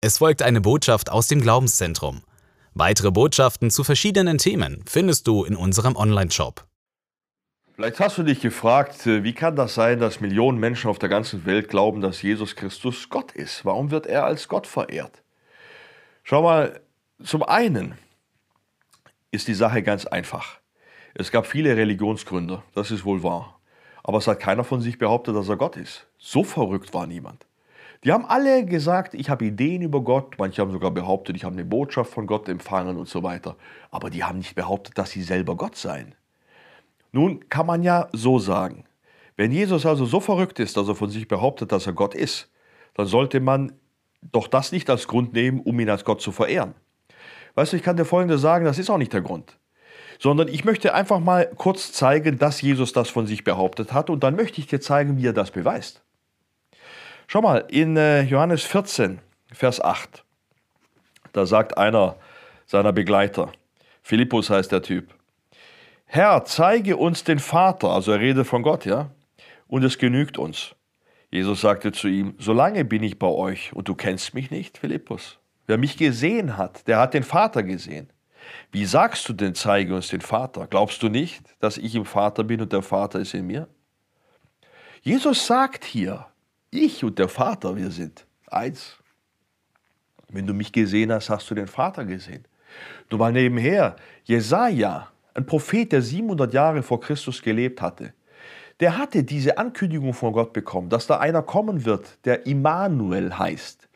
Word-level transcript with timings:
Es 0.00 0.18
folgt 0.18 0.42
eine 0.42 0.60
Botschaft 0.60 1.10
aus 1.10 1.26
dem 1.26 1.40
Glaubenszentrum. 1.40 2.22
Weitere 2.72 3.10
Botschaften 3.10 3.68
zu 3.68 3.82
verschiedenen 3.82 4.38
Themen 4.38 4.84
findest 4.86 5.26
du 5.26 5.42
in 5.42 5.56
unserem 5.56 5.96
Online-Shop. 5.96 6.64
Vielleicht 7.74 7.98
hast 7.98 8.16
du 8.16 8.22
dich 8.22 8.40
gefragt, 8.40 9.08
äh, 9.08 9.24
wie 9.24 9.32
kann 9.32 9.56
das 9.56 9.74
sein, 9.74 9.98
dass 9.98 10.20
Millionen 10.20 10.60
Menschen 10.60 10.88
auf 10.88 11.00
der 11.00 11.08
ganzen 11.08 11.44
Welt 11.46 11.68
glauben, 11.68 12.00
dass 12.00 12.22
Jesus 12.22 12.54
Christus 12.54 13.08
Gott 13.08 13.32
ist? 13.32 13.64
Warum 13.64 13.90
wird 13.90 14.06
er 14.06 14.24
als 14.24 14.46
Gott 14.46 14.68
verehrt? 14.68 15.24
Schau 16.22 16.42
mal, 16.42 16.80
zum 17.20 17.42
einen 17.42 17.98
ist 19.32 19.48
die 19.48 19.54
Sache 19.54 19.82
ganz 19.82 20.06
einfach. 20.06 20.60
Es 21.14 21.32
gab 21.32 21.44
viele 21.44 21.76
Religionsgründer, 21.76 22.62
das 22.72 22.92
ist 22.92 23.04
wohl 23.04 23.24
wahr. 23.24 23.58
Aber 24.04 24.18
es 24.18 24.28
hat 24.28 24.38
keiner 24.38 24.62
von 24.62 24.80
sich 24.80 24.96
behauptet, 24.96 25.34
dass 25.34 25.48
er 25.48 25.56
Gott 25.56 25.76
ist. 25.76 26.06
So 26.18 26.44
verrückt 26.44 26.94
war 26.94 27.08
niemand. 27.08 27.48
Die 28.04 28.12
haben 28.12 28.24
alle 28.24 28.64
gesagt, 28.64 29.14
ich 29.14 29.28
habe 29.28 29.44
Ideen 29.44 29.82
über 29.82 30.00
Gott. 30.02 30.36
Manche 30.38 30.62
haben 30.62 30.70
sogar 30.70 30.92
behauptet, 30.92 31.36
ich 31.36 31.44
habe 31.44 31.54
eine 31.54 31.64
Botschaft 31.64 32.12
von 32.12 32.26
Gott 32.26 32.48
empfangen 32.48 32.96
und 32.96 33.08
so 33.08 33.22
weiter. 33.22 33.56
Aber 33.90 34.08
die 34.10 34.22
haben 34.22 34.38
nicht 34.38 34.54
behauptet, 34.54 34.96
dass 34.98 35.10
sie 35.10 35.22
selber 35.22 35.56
Gott 35.56 35.76
seien. 35.76 36.14
Nun 37.10 37.48
kann 37.48 37.66
man 37.66 37.82
ja 37.82 38.08
so 38.12 38.38
sagen, 38.38 38.84
wenn 39.36 39.50
Jesus 39.50 39.86
also 39.86 40.04
so 40.04 40.20
verrückt 40.20 40.58
ist, 40.60 40.76
dass 40.76 40.88
er 40.88 40.94
von 40.94 41.10
sich 41.10 41.26
behauptet, 41.26 41.72
dass 41.72 41.86
er 41.86 41.92
Gott 41.92 42.14
ist, 42.14 42.50
dann 42.94 43.06
sollte 43.06 43.40
man 43.40 43.72
doch 44.20 44.48
das 44.48 44.72
nicht 44.72 44.90
als 44.90 45.06
Grund 45.06 45.32
nehmen, 45.32 45.60
um 45.60 45.78
ihn 45.80 45.90
als 45.90 46.04
Gott 46.04 46.20
zu 46.20 46.32
verehren. 46.32 46.74
Weißt 47.54 47.72
du, 47.72 47.76
ich 47.76 47.82
kann 47.82 47.96
dir 47.96 48.04
Folgendes 48.04 48.40
sagen, 48.40 48.64
das 48.64 48.78
ist 48.78 48.90
auch 48.90 48.98
nicht 48.98 49.12
der 49.12 49.20
Grund. 49.20 49.56
Sondern 50.18 50.48
ich 50.48 50.64
möchte 50.64 50.94
einfach 50.94 51.20
mal 51.20 51.48
kurz 51.56 51.92
zeigen, 51.92 52.38
dass 52.38 52.60
Jesus 52.60 52.92
das 52.92 53.08
von 53.08 53.26
sich 53.26 53.44
behauptet 53.44 53.92
hat 53.92 54.10
und 54.10 54.22
dann 54.24 54.36
möchte 54.36 54.60
ich 54.60 54.66
dir 54.66 54.80
zeigen, 54.80 55.16
wie 55.16 55.26
er 55.26 55.32
das 55.32 55.52
beweist. 55.52 56.02
Schau 57.30 57.42
mal, 57.42 57.66
in 57.68 57.94
äh, 57.98 58.22
Johannes 58.22 58.64
14, 58.64 59.18
Vers 59.52 59.82
8, 59.82 60.24
da 61.34 61.44
sagt 61.44 61.76
einer 61.76 62.16
seiner 62.64 62.90
Begleiter, 62.90 63.52
Philippus 64.02 64.48
heißt 64.48 64.72
der 64.72 64.80
Typ, 64.80 65.14
Herr, 66.06 66.46
zeige 66.46 66.96
uns 66.96 67.24
den 67.24 67.38
Vater, 67.38 67.90
also 67.90 68.12
er 68.12 68.20
redet 68.20 68.46
von 68.46 68.62
Gott, 68.62 68.86
ja, 68.86 69.10
und 69.66 69.84
es 69.84 69.98
genügt 69.98 70.38
uns. 70.38 70.74
Jesus 71.30 71.60
sagte 71.60 71.92
zu 71.92 72.08
ihm, 72.08 72.34
solange 72.38 72.86
bin 72.86 73.02
ich 73.02 73.18
bei 73.18 73.26
euch 73.26 73.74
und 73.74 73.88
du 73.88 73.94
kennst 73.94 74.32
mich 74.32 74.50
nicht, 74.50 74.78
Philippus. 74.78 75.38
Wer 75.66 75.76
mich 75.76 75.98
gesehen 75.98 76.56
hat, 76.56 76.88
der 76.88 76.98
hat 76.98 77.12
den 77.12 77.24
Vater 77.24 77.62
gesehen. 77.62 78.08
Wie 78.72 78.86
sagst 78.86 79.28
du 79.28 79.34
denn, 79.34 79.54
zeige 79.54 79.94
uns 79.94 80.08
den 80.08 80.22
Vater? 80.22 80.66
Glaubst 80.66 81.02
du 81.02 81.10
nicht, 81.10 81.42
dass 81.60 81.76
ich 81.76 81.94
im 81.94 82.06
Vater 82.06 82.42
bin 82.42 82.62
und 82.62 82.72
der 82.72 82.80
Vater 82.80 83.20
ist 83.20 83.34
in 83.34 83.46
mir? 83.46 83.68
Jesus 85.02 85.46
sagt 85.46 85.84
hier, 85.84 86.24
ich 86.70 87.04
und 87.04 87.18
der 87.18 87.28
Vater, 87.28 87.76
wir 87.76 87.90
sind 87.90 88.26
eins. 88.46 88.96
Wenn 90.30 90.46
du 90.46 90.52
mich 90.52 90.72
gesehen 90.72 91.12
hast, 91.12 91.30
hast 91.30 91.50
du 91.50 91.54
den 91.54 91.66
Vater 91.66 92.04
gesehen. 92.04 92.44
Nur 93.10 93.18
mal 93.18 93.32
nebenher, 93.32 93.96
Jesaja, 94.24 95.08
ein 95.34 95.46
Prophet, 95.46 95.90
der 95.92 96.02
700 96.02 96.52
Jahre 96.52 96.82
vor 96.82 97.00
Christus 97.00 97.40
gelebt 97.40 97.80
hatte, 97.80 98.12
der 98.80 98.96
hatte 98.96 99.24
diese 99.24 99.58
Ankündigung 99.58 100.14
von 100.14 100.32
Gott 100.32 100.52
bekommen, 100.52 100.88
dass 100.88 101.06
da 101.06 101.18
einer 101.18 101.42
kommen 101.42 101.84
wird, 101.84 102.18
der 102.24 102.46
Immanuel 102.46 103.36
heißt. 103.36 103.88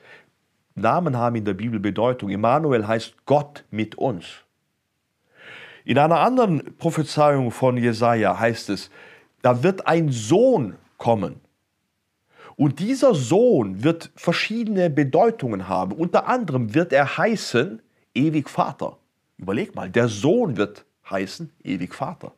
Namen 0.75 1.17
haben 1.17 1.37
in 1.37 1.45
der 1.45 1.55
Bibel 1.55 1.79
Bedeutung. 1.79 2.31
Immanuel 2.31 2.87
heißt 2.87 3.15
Gott 3.27 3.65
mit 3.71 3.95
uns. 3.97 4.27
In 5.85 5.99
einer 5.99 6.21
anderen 6.21 6.77
Prophezeiung 6.79 7.51
von 7.51 7.77
Jesaja 7.77 8.39
heißt 8.39 8.71
es, 8.71 8.91
da 9.43 9.63
wird 9.63 9.87
ein 9.87 10.11
Sohn 10.11 10.77
kommen. 10.97 11.41
Und 12.57 12.79
dieser 12.79 13.15
Sohn 13.15 13.83
wird 13.83 14.11
verschiedene 14.15 14.91
Bedeutungen 14.91 15.69
haben. 15.69 15.93
Unter 15.93 16.27
anderem 16.29 16.75
wird 16.75 16.93
er 16.93 17.17
heißen 17.17 17.81
ewig 18.15 18.49
Vater. 18.49 18.99
Überleg 19.39 19.75
mal, 19.75 19.91
der 19.91 20.09
Sohn 20.09 20.57
wird 20.57 20.85
heißen 21.11 21.51
ewig 21.65 21.95
Vater. 21.95 22.33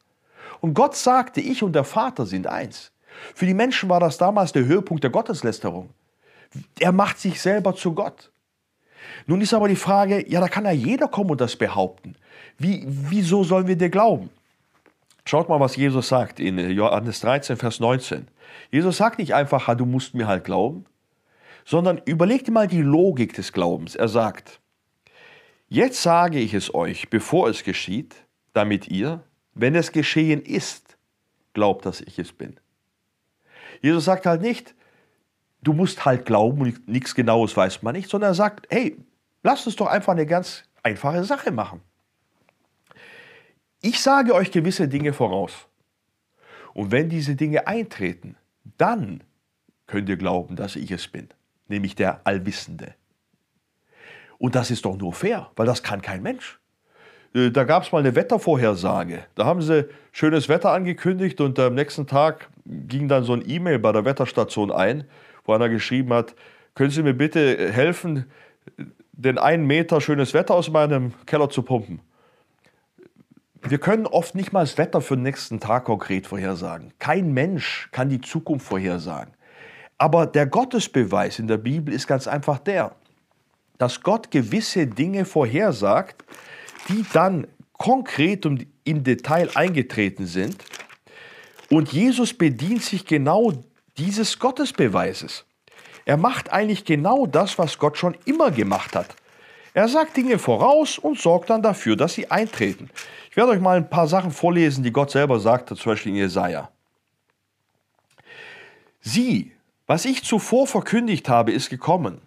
Und 0.60 0.74
Gott 0.74 0.96
sagte, 0.96 1.40
ich 1.40 1.62
und 1.62 1.74
der 1.74 1.84
Vater 1.84 2.26
sind 2.26 2.46
eins. 2.46 2.92
Für 3.34 3.46
die 3.46 3.54
Menschen 3.54 3.88
war 3.88 4.00
das 4.00 4.18
damals 4.18 4.52
der 4.52 4.64
Höhepunkt 4.64 5.04
der 5.04 5.10
Gotteslästerung. 5.10 5.90
Er 6.78 6.92
macht 6.92 7.18
sich 7.18 7.40
selber 7.40 7.74
zu 7.74 7.92
Gott. 7.92 8.30
Nun 9.26 9.40
ist 9.40 9.54
aber 9.54 9.68
die 9.68 9.76
Frage, 9.76 10.28
ja, 10.28 10.40
da 10.40 10.48
kann 10.48 10.64
ja 10.64 10.70
jeder 10.70 11.08
kommen 11.08 11.30
und 11.30 11.40
das 11.40 11.56
behaupten. 11.56 12.16
Wie, 12.58 12.84
wieso 12.86 13.44
sollen 13.44 13.66
wir 13.66 13.76
dir 13.76 13.90
glauben? 13.90 14.30
Schaut 15.26 15.48
mal, 15.48 15.58
was 15.58 15.76
Jesus 15.76 16.08
sagt 16.08 16.38
in 16.38 16.58
Johannes 16.70 17.20
13, 17.20 17.56
Vers 17.56 17.80
19. 17.80 18.28
Jesus 18.70 18.98
sagt 18.98 19.18
nicht 19.18 19.34
einfach, 19.34 19.74
du 19.74 19.86
musst 19.86 20.14
mir 20.14 20.28
halt 20.28 20.44
glauben, 20.44 20.84
sondern 21.64 22.00
überleg 22.04 22.44
dir 22.44 22.52
mal 22.52 22.68
die 22.68 22.82
Logik 22.82 23.32
des 23.34 23.52
Glaubens. 23.52 23.94
Er 23.94 24.08
sagt, 24.08 24.60
jetzt 25.68 26.02
sage 26.02 26.38
ich 26.38 26.52
es 26.52 26.74
euch, 26.74 27.08
bevor 27.08 27.48
es 27.48 27.64
geschieht, 27.64 28.14
damit 28.52 28.88
ihr, 28.88 29.22
wenn 29.54 29.74
es 29.74 29.92
geschehen 29.92 30.42
ist, 30.42 30.98
glaubt, 31.54 31.86
dass 31.86 32.02
ich 32.02 32.18
es 32.18 32.32
bin. 32.32 32.60
Jesus 33.80 34.04
sagt 34.04 34.26
halt 34.26 34.42
nicht, 34.42 34.74
du 35.62 35.72
musst 35.72 36.04
halt 36.04 36.26
glauben 36.26 36.60
und 36.60 36.86
nichts 36.86 37.14
Genaues 37.14 37.56
weiß 37.56 37.82
man 37.82 37.94
nicht, 37.94 38.10
sondern 38.10 38.32
er 38.32 38.34
sagt, 38.34 38.66
hey, 38.70 38.96
lasst 39.42 39.66
uns 39.66 39.76
doch 39.76 39.86
einfach 39.86 40.12
eine 40.12 40.26
ganz 40.26 40.64
einfache 40.82 41.24
Sache 41.24 41.50
machen. 41.50 41.80
Ich 43.86 44.00
sage 44.00 44.34
euch 44.34 44.50
gewisse 44.50 44.88
Dinge 44.88 45.12
voraus. 45.12 45.68
Und 46.72 46.90
wenn 46.90 47.10
diese 47.10 47.36
Dinge 47.36 47.66
eintreten, 47.66 48.34
dann 48.78 49.22
könnt 49.86 50.08
ihr 50.08 50.16
glauben, 50.16 50.56
dass 50.56 50.74
ich 50.74 50.90
es 50.90 51.06
bin, 51.06 51.28
nämlich 51.68 51.94
der 51.94 52.26
Allwissende. 52.26 52.94
Und 54.38 54.54
das 54.54 54.70
ist 54.70 54.86
doch 54.86 54.96
nur 54.96 55.12
fair, 55.12 55.50
weil 55.56 55.66
das 55.66 55.82
kann 55.82 56.00
kein 56.00 56.22
Mensch. 56.22 56.58
Äh, 57.34 57.50
da 57.50 57.64
gab 57.64 57.82
es 57.82 57.92
mal 57.92 57.98
eine 57.98 58.14
Wettervorhersage. 58.14 59.26
Da 59.34 59.44
haben 59.44 59.60
sie 59.60 59.86
schönes 60.12 60.48
Wetter 60.48 60.70
angekündigt 60.70 61.42
und 61.42 61.58
am 61.58 61.74
nächsten 61.74 62.06
Tag 62.06 62.48
ging 62.64 63.06
dann 63.06 63.24
so 63.24 63.34
ein 63.34 63.46
E-Mail 63.46 63.80
bei 63.80 63.92
der 63.92 64.06
Wetterstation 64.06 64.72
ein, 64.72 65.04
wo 65.44 65.52
einer 65.52 65.68
geschrieben 65.68 66.14
hat, 66.14 66.34
können 66.74 66.90
Sie 66.90 67.02
mir 67.02 67.12
bitte 67.12 67.70
helfen, 67.70 68.32
den 69.12 69.36
einen 69.36 69.66
Meter 69.66 70.00
schönes 70.00 70.32
Wetter 70.32 70.54
aus 70.54 70.70
meinem 70.70 71.12
Keller 71.26 71.50
zu 71.50 71.62
pumpen. 71.62 72.00
Wir 73.66 73.78
können 73.78 74.06
oft 74.06 74.34
nicht 74.34 74.52
mal 74.52 74.60
das 74.60 74.76
Wetter 74.76 75.00
für 75.00 75.16
den 75.16 75.22
nächsten 75.22 75.58
Tag 75.58 75.84
konkret 75.84 76.26
vorhersagen. 76.26 76.92
Kein 76.98 77.32
Mensch 77.32 77.88
kann 77.92 78.10
die 78.10 78.20
Zukunft 78.20 78.66
vorhersagen. 78.66 79.32
Aber 79.96 80.26
der 80.26 80.46
Gottesbeweis 80.46 81.38
in 81.38 81.48
der 81.48 81.56
Bibel 81.56 81.94
ist 81.94 82.06
ganz 82.06 82.26
einfach 82.26 82.58
der, 82.58 82.94
dass 83.78 84.02
Gott 84.02 84.30
gewisse 84.30 84.86
Dinge 84.86 85.24
vorhersagt, 85.24 86.24
die 86.90 87.06
dann 87.14 87.46
konkret 87.72 88.44
und 88.44 88.66
im 88.84 89.02
Detail 89.02 89.48
eingetreten 89.54 90.26
sind. 90.26 90.62
Und 91.70 91.90
Jesus 91.90 92.34
bedient 92.34 92.82
sich 92.82 93.06
genau 93.06 93.52
dieses 93.96 94.38
Gottesbeweises. 94.38 95.46
Er 96.04 96.18
macht 96.18 96.52
eigentlich 96.52 96.84
genau 96.84 97.24
das, 97.24 97.58
was 97.58 97.78
Gott 97.78 97.96
schon 97.96 98.14
immer 98.26 98.50
gemacht 98.50 98.94
hat. 98.94 99.16
Er 99.74 99.88
sagt 99.88 100.16
Dinge 100.16 100.38
voraus 100.38 100.98
und 100.98 101.18
sorgt 101.18 101.50
dann 101.50 101.60
dafür, 101.60 101.96
dass 101.96 102.14
sie 102.14 102.30
eintreten. 102.30 102.88
Ich 103.28 103.36
werde 103.36 103.50
euch 103.50 103.60
mal 103.60 103.76
ein 103.76 103.90
paar 103.90 104.06
Sachen 104.06 104.30
vorlesen, 104.30 104.84
die 104.84 104.92
Gott 104.92 105.10
selber 105.10 105.40
sagte, 105.40 105.74
zum 105.74 105.92
Beispiel 105.92 106.12
in 106.12 106.18
Jesaja. 106.18 106.70
Sieh, 109.00 109.50
was 109.88 110.04
ich 110.04 110.22
zuvor 110.22 110.68
verkündigt 110.68 111.28
habe, 111.28 111.50
ist 111.50 111.70
gekommen. 111.70 112.20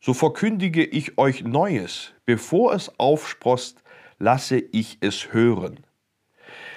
So 0.00 0.14
verkündige 0.14 0.84
ich 0.84 1.18
euch 1.18 1.42
Neues. 1.42 2.12
Bevor 2.24 2.72
es 2.72 2.96
aufsprost, 3.00 3.82
lasse 4.20 4.58
ich 4.58 4.98
es 5.00 5.32
hören. 5.32 5.80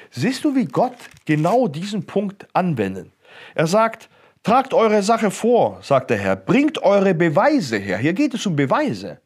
Siehst 0.09 0.43
du, 0.43 0.55
wie 0.55 0.65
Gott 0.65 0.97
genau 1.25 1.67
diesen 1.67 2.07
Punkt 2.07 2.47
anwendet? 2.53 3.11
Er 3.53 3.67
sagt, 3.67 4.09
tragt 4.41 4.73
eure 4.73 5.03
Sache 5.03 5.29
vor, 5.29 5.77
sagt 5.83 6.09
der 6.09 6.17
Herr, 6.17 6.35
bringt 6.35 6.81
eure 6.81 7.13
Beweise 7.13 7.77
her. 7.77 7.99
Hier 7.99 8.13
geht 8.13 8.33
es 8.33 8.45
um 8.47 8.55
Beweise. 8.55 9.19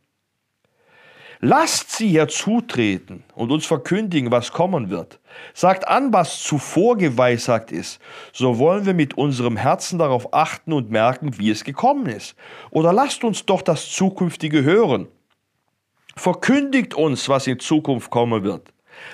Lasst 1.41 1.91
sie 1.91 2.09
herzutreten 2.09 3.24
und 3.33 3.50
uns 3.51 3.65
verkündigen, 3.65 4.30
was 4.30 4.51
kommen 4.51 4.89
wird. 4.89 5.21
Sagt 5.53 5.88
an, 5.88 6.12
was 6.12 6.44
zuvor 6.44 6.97
geweissagt 6.97 7.71
ist. 7.71 8.01
So 8.33 8.59
wollen 8.59 8.86
wir 8.86 8.94
mit 8.94 9.18
unserem 9.18 9.56
Herzen 9.56 10.00
darauf 10.00 10.33
achten 10.33 10.74
und 10.74 10.91
merken, 10.91 11.39
wie 11.39 11.50
es 11.50 11.63
gekommen 11.63 12.07
ist. 12.07 12.36
Oder 12.71 12.91
lasst 12.91 13.24
uns 13.24 13.45
doch 13.45 13.62
das 13.62 13.89
Zukünftige 13.89 14.63
hören. 14.63 15.07
Verkündigt 16.18 16.94
uns, 16.94 17.30
was 17.30 17.47
in 17.47 17.59
Zukunft 17.59 18.09
kommen 18.09 18.44
wird. 18.44 18.74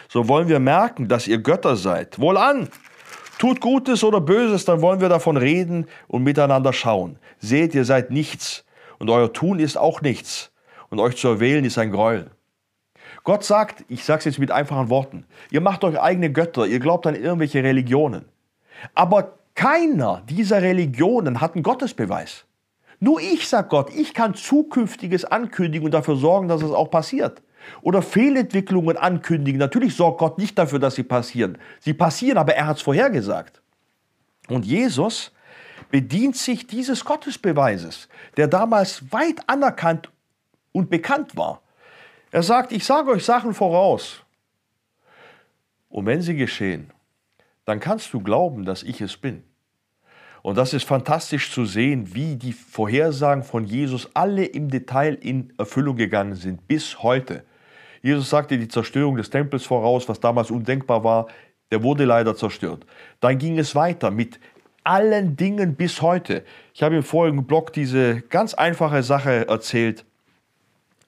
So 0.09 0.27
wollen 0.27 0.47
wir 0.47 0.59
merken, 0.59 1.07
dass 1.07 1.27
ihr 1.27 1.37
Götter 1.37 1.75
seid. 1.75 2.19
Wohlan! 2.19 2.69
Tut 3.37 3.61
Gutes 3.61 4.03
oder 4.03 4.21
Böses, 4.21 4.65
dann 4.65 4.81
wollen 4.81 5.01
wir 5.01 5.09
davon 5.09 5.37
reden 5.37 5.85
und 6.07 6.23
miteinander 6.23 6.73
schauen. 6.73 7.19
Seht, 7.37 7.75
ihr 7.75 7.85
seid 7.85 8.09
nichts 8.09 8.65
und 8.97 9.11
euer 9.11 9.31
Tun 9.31 9.59
ist 9.59 9.77
auch 9.77 10.01
nichts 10.01 10.51
und 10.95 11.05
euch 11.05 11.17
zu 11.17 11.27
erwählen 11.27 11.65
ist 11.65 11.77
ein 11.77 11.91
Gräuel. 11.91 12.31
Gott 13.23 13.43
sagt, 13.43 13.83
ich 13.89 14.05
sage 14.05 14.19
es 14.19 14.25
jetzt 14.25 14.39
mit 14.39 14.51
einfachen 14.51 14.89
Worten, 14.89 15.25
ihr 15.51 15.61
macht 15.61 15.83
euch 15.83 15.99
eigene 15.99 16.31
Götter, 16.31 16.65
ihr 16.65 16.79
glaubt 16.79 17.05
an 17.07 17.15
irgendwelche 17.15 17.63
Religionen. 17.63 18.25
Aber 18.93 19.39
keiner 19.55 20.21
dieser 20.29 20.61
Religionen 20.61 21.41
hat 21.41 21.55
einen 21.55 21.63
Gottesbeweis. 21.63 22.45
Nur 22.99 23.19
ich, 23.19 23.47
sagt 23.47 23.69
Gott, 23.69 23.93
ich 23.93 24.13
kann 24.13 24.35
Zukünftiges 24.35 25.25
ankündigen 25.25 25.85
und 25.85 25.93
dafür 25.93 26.15
sorgen, 26.15 26.47
dass 26.47 26.61
es 26.61 26.71
auch 26.71 26.89
passiert. 26.89 27.41
Oder 27.81 28.01
Fehlentwicklungen 28.01 28.95
ankündigen. 28.95 29.59
Natürlich 29.59 29.95
sorgt 29.95 30.19
Gott 30.19 30.37
nicht 30.37 30.57
dafür, 30.57 30.79
dass 30.79 30.95
sie 30.95 31.03
passieren. 31.03 31.57
Sie 31.79 31.93
passieren, 31.93 32.37
aber 32.37 32.53
er 32.53 32.67
hat 32.67 32.77
es 32.77 32.83
vorhergesagt. 32.83 33.61
Und 34.47 34.65
Jesus 34.65 35.31
bedient 35.89 36.35
sich 36.35 36.67
dieses 36.67 37.03
Gottesbeweises, 37.03 38.07
der 38.37 38.47
damals 38.47 39.11
weit 39.11 39.41
anerkannt 39.47 40.09
und 40.75 40.89
bekannt 40.89 41.37
war. 41.37 41.61
Er 42.31 42.43
sagt, 42.43 42.73
ich 42.73 42.83
sage 42.83 43.09
euch 43.09 43.23
Sachen 43.23 43.53
voraus. 43.53 44.21
Und 45.87 46.05
wenn 46.05 46.21
sie 46.21 46.35
geschehen, 46.35 46.91
dann 47.63 47.79
kannst 47.79 48.13
du 48.13 48.19
glauben, 48.19 48.65
dass 48.65 48.83
ich 48.83 48.99
es 48.99 49.15
bin. 49.15 49.43
Und 50.41 50.57
das 50.57 50.73
ist 50.73 50.83
fantastisch 50.83 51.49
zu 51.49 51.63
sehen, 51.63 52.13
wie 52.13 52.35
die 52.35 52.51
Vorhersagen 52.51 53.43
von 53.43 53.63
Jesus 53.63 54.09
alle 54.13 54.43
im 54.43 54.69
Detail 54.69 55.13
in 55.13 55.53
Erfüllung 55.57 55.95
gegangen 55.95 56.35
sind, 56.35 56.67
bis 56.67 57.01
heute. 57.01 57.45
Jesus 58.01 58.29
sagte 58.29 58.57
die 58.57 58.67
Zerstörung 58.67 59.15
des 59.15 59.29
Tempels 59.29 59.65
voraus, 59.65 60.09
was 60.09 60.19
damals 60.19 60.51
undenkbar 60.51 61.05
war. 61.05 61.27
Der 61.71 61.81
wurde 61.83 62.03
leider 62.03 62.35
zerstört. 62.35 62.85
Dann 63.21 63.37
ging 63.37 63.57
es 63.57 63.75
weiter 63.75 64.11
mit 64.11 64.41
allen 64.83 65.37
Dingen 65.37 65.75
bis 65.75 66.01
heute. 66.01 66.43
Ich 66.73 66.83
habe 66.83 66.97
im 66.97 67.03
vorigen 67.03 67.47
Blog 67.47 67.71
diese 67.71 68.21
ganz 68.23 68.53
einfache 68.53 69.03
Sache 69.03 69.47
erzählt. 69.47 70.05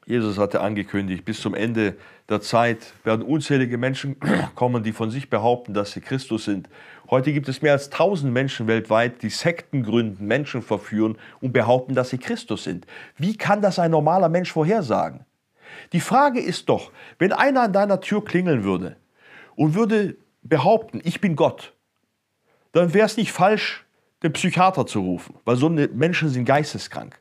Jesus 0.07 0.37
hatte 0.37 0.61
angekündigt, 0.61 1.25
bis 1.25 1.41
zum 1.41 1.53
Ende 1.53 1.97
der 2.29 2.39
Zeit 2.39 2.93
werden 3.03 3.23
unzählige 3.23 3.77
Menschen 3.77 4.15
kommen, 4.55 4.81
die 4.81 4.93
von 4.93 5.11
sich 5.11 5.29
behaupten, 5.29 5.73
dass 5.73 5.91
sie 5.91 5.99
Christus 5.99 6.45
sind. 6.45 6.69
Heute 7.09 7.33
gibt 7.33 7.49
es 7.49 7.61
mehr 7.61 7.73
als 7.73 7.91
1000 7.91 8.31
Menschen 8.31 8.67
weltweit, 8.67 9.21
die 9.21 9.29
Sekten 9.29 9.83
gründen, 9.83 10.25
Menschen 10.25 10.61
verführen 10.61 11.17
und 11.41 11.51
behaupten, 11.51 11.93
dass 11.93 12.09
sie 12.09 12.19
Christus 12.19 12.63
sind. 12.63 12.87
Wie 13.17 13.35
kann 13.35 13.61
das 13.61 13.79
ein 13.79 13.91
normaler 13.91 14.29
Mensch 14.29 14.53
vorhersagen? 14.53 15.25
Die 15.91 15.99
Frage 15.99 16.39
ist 16.39 16.69
doch, 16.69 16.93
wenn 17.19 17.33
einer 17.33 17.63
an 17.63 17.73
deiner 17.73 17.99
Tür 17.99 18.23
klingeln 18.23 18.63
würde 18.63 18.95
und 19.57 19.75
würde 19.75 20.15
behaupten, 20.41 21.01
ich 21.03 21.19
bin 21.19 21.35
Gott, 21.35 21.73
dann 22.71 22.93
wäre 22.93 23.07
es 23.07 23.17
nicht 23.17 23.33
falsch, 23.33 23.85
den 24.23 24.31
Psychiater 24.31 24.85
zu 24.85 25.01
rufen, 25.01 25.35
weil 25.43 25.57
so 25.57 25.67
Menschen 25.67 26.29
sind 26.29 26.45
geisteskrank. 26.45 27.19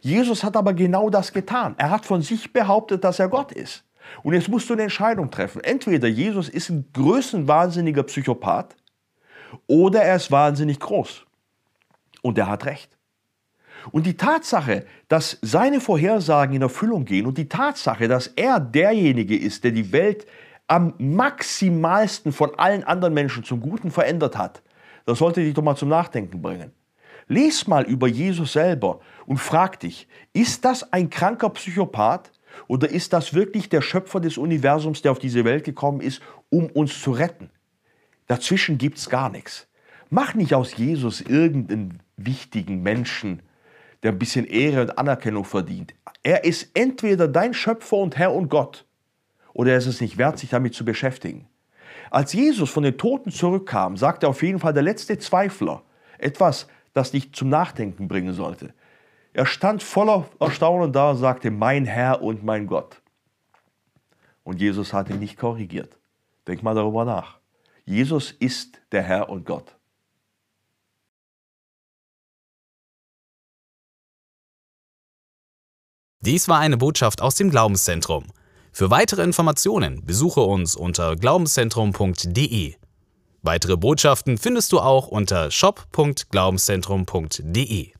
Jesus 0.00 0.44
hat 0.44 0.56
aber 0.56 0.74
genau 0.74 1.10
das 1.10 1.32
getan. 1.32 1.74
Er 1.78 1.90
hat 1.90 2.06
von 2.06 2.22
sich 2.22 2.52
behauptet, 2.52 3.04
dass 3.04 3.18
er 3.18 3.28
Gott 3.28 3.52
ist. 3.52 3.84
Und 4.22 4.34
jetzt 4.34 4.48
musst 4.48 4.68
du 4.68 4.74
eine 4.74 4.82
Entscheidung 4.82 5.30
treffen. 5.30 5.62
Entweder 5.62 6.08
Jesus 6.08 6.48
ist 6.48 6.70
ein 6.70 6.86
größenwahnsinniger 6.92 8.04
Psychopath 8.04 8.76
oder 9.66 10.02
er 10.02 10.16
ist 10.16 10.30
wahnsinnig 10.30 10.78
groß. 10.80 11.24
Und 12.22 12.38
er 12.38 12.48
hat 12.48 12.66
recht. 12.66 12.96
Und 13.92 14.06
die 14.06 14.16
Tatsache, 14.16 14.84
dass 15.08 15.38
seine 15.42 15.80
Vorhersagen 15.80 16.56
in 16.56 16.62
Erfüllung 16.62 17.04
gehen 17.04 17.26
und 17.26 17.38
die 17.38 17.48
Tatsache, 17.48 18.08
dass 18.08 18.26
er 18.28 18.58
derjenige 18.58 19.36
ist, 19.36 19.64
der 19.64 19.70
die 19.70 19.92
Welt 19.92 20.26
am 20.66 20.94
maximalsten 20.98 22.32
von 22.32 22.58
allen 22.58 22.82
anderen 22.82 23.14
Menschen 23.14 23.44
zum 23.44 23.60
Guten 23.60 23.90
verändert 23.90 24.36
hat, 24.36 24.62
das 25.04 25.18
sollte 25.18 25.40
dich 25.40 25.54
doch 25.54 25.62
mal 25.62 25.76
zum 25.76 25.88
Nachdenken 25.88 26.42
bringen. 26.42 26.72
Lies 27.28 27.66
mal 27.66 27.84
über 27.84 28.06
Jesus 28.06 28.52
selber 28.52 29.00
und 29.26 29.38
frag 29.38 29.80
dich, 29.80 30.06
ist 30.32 30.64
das 30.64 30.92
ein 30.92 31.10
kranker 31.10 31.50
Psychopath 31.50 32.30
oder 32.68 32.88
ist 32.88 33.12
das 33.12 33.34
wirklich 33.34 33.68
der 33.68 33.82
Schöpfer 33.82 34.20
des 34.20 34.38
Universums, 34.38 35.02
der 35.02 35.12
auf 35.12 35.18
diese 35.18 35.44
Welt 35.44 35.64
gekommen 35.64 36.00
ist, 36.00 36.22
um 36.50 36.66
uns 36.66 37.00
zu 37.00 37.10
retten? 37.10 37.50
Dazwischen 38.28 38.78
gibt 38.78 38.98
es 38.98 39.10
gar 39.10 39.28
nichts. 39.28 39.66
Mach 40.08 40.34
nicht 40.34 40.54
aus 40.54 40.76
Jesus 40.76 41.20
irgendeinen 41.20 42.00
wichtigen 42.16 42.82
Menschen, 42.82 43.42
der 44.02 44.12
ein 44.12 44.18
bisschen 44.18 44.46
Ehre 44.46 44.82
und 44.82 44.98
Anerkennung 44.98 45.44
verdient. 45.44 45.94
Er 46.22 46.44
ist 46.44 46.70
entweder 46.74 47.26
dein 47.26 47.54
Schöpfer 47.54 47.96
und 47.96 48.16
Herr 48.16 48.32
und 48.32 48.48
Gott, 48.48 48.84
oder 49.52 49.72
er 49.72 49.78
ist 49.78 49.86
es 49.86 50.00
nicht 50.00 50.16
wert, 50.16 50.38
sich 50.38 50.50
damit 50.50 50.74
zu 50.74 50.84
beschäftigen. 50.84 51.48
Als 52.10 52.32
Jesus 52.32 52.70
von 52.70 52.84
den 52.84 52.98
Toten 52.98 53.32
zurückkam, 53.32 53.96
sagte 53.96 54.28
auf 54.28 54.42
jeden 54.42 54.60
Fall 54.60 54.72
der 54.72 54.84
letzte 54.84 55.18
Zweifler 55.18 55.82
etwas, 56.18 56.68
das 56.96 57.10
dich 57.10 57.34
zum 57.34 57.50
Nachdenken 57.50 58.08
bringen 58.08 58.32
sollte. 58.32 58.72
Er 59.34 59.44
stand 59.44 59.82
voller 59.82 60.30
Erstaunen 60.40 60.94
da 60.94 61.10
und 61.10 61.18
sagte, 61.18 61.50
mein 61.50 61.84
Herr 61.84 62.22
und 62.22 62.42
mein 62.42 62.66
Gott. 62.66 63.02
Und 64.44 64.62
Jesus 64.62 64.94
hat 64.94 65.10
ihn 65.10 65.18
nicht 65.18 65.36
korrigiert. 65.36 65.98
Denk 66.46 66.62
mal 66.62 66.74
darüber 66.74 67.04
nach. 67.04 67.38
Jesus 67.84 68.30
ist 68.30 68.80
der 68.92 69.02
Herr 69.02 69.28
und 69.28 69.44
Gott. 69.44 69.76
Dies 76.20 76.48
war 76.48 76.60
eine 76.60 76.78
Botschaft 76.78 77.20
aus 77.20 77.34
dem 77.34 77.50
Glaubenszentrum. 77.50 78.24
Für 78.72 78.90
weitere 78.90 79.22
Informationen 79.22 80.04
besuche 80.06 80.40
uns 80.40 80.74
unter 80.74 81.14
glaubenszentrum.de. 81.14 82.76
Weitere 83.46 83.76
Botschaften 83.76 84.38
findest 84.38 84.72
du 84.72 84.80
auch 84.80 85.06
unter 85.06 85.52
shop.glaubenszentrum.de. 85.52 87.95